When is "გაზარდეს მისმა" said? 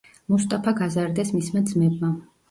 0.79-1.61